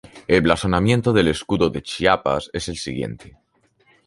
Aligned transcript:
El 0.27 0.41
blasonamiento 0.41 1.13
del 1.13 1.27
escudo 1.27 1.69
de 1.69 1.83
Chiapas 1.83 2.49
es 2.53 2.69
el 2.69 2.75
siguiente. 2.75 3.37